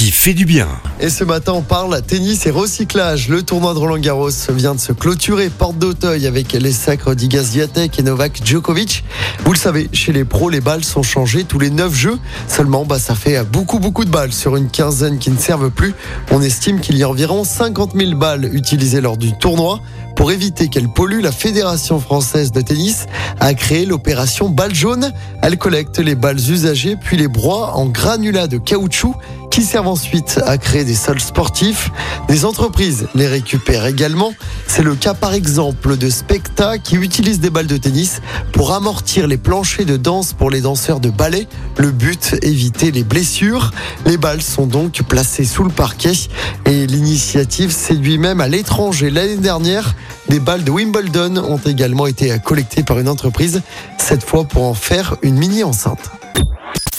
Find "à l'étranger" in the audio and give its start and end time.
48.40-49.10